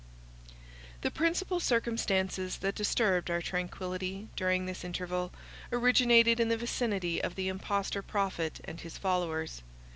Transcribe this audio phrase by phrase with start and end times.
[1.01, 5.31] The principal circumstances that disturbed our tranquillity during this interval,
[5.71, 9.61] originated in the vicinity of the impostor prophet and his followers.